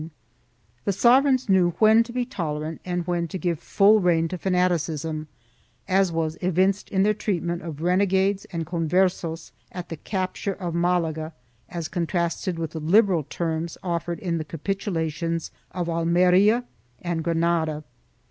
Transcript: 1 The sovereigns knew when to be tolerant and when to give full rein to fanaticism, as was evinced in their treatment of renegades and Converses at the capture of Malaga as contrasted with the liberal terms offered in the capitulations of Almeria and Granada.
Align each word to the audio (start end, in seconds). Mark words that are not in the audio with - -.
1 0.01 0.11
The 0.85 0.93
sovereigns 0.93 1.47
knew 1.47 1.73
when 1.77 2.01
to 2.01 2.11
be 2.11 2.25
tolerant 2.25 2.81
and 2.83 3.05
when 3.05 3.27
to 3.27 3.37
give 3.37 3.59
full 3.59 3.99
rein 3.99 4.27
to 4.29 4.35
fanaticism, 4.39 5.27
as 5.87 6.11
was 6.11 6.39
evinced 6.41 6.89
in 6.89 7.03
their 7.03 7.13
treatment 7.13 7.61
of 7.61 7.83
renegades 7.83 8.45
and 8.45 8.65
Converses 8.65 9.51
at 9.71 9.89
the 9.89 9.97
capture 9.97 10.53
of 10.53 10.73
Malaga 10.73 11.33
as 11.69 11.87
contrasted 11.87 12.57
with 12.57 12.71
the 12.71 12.79
liberal 12.79 13.25
terms 13.25 13.77
offered 13.83 14.17
in 14.17 14.39
the 14.39 14.43
capitulations 14.43 15.51
of 15.69 15.87
Almeria 15.87 16.63
and 17.03 17.23
Granada. 17.23 17.83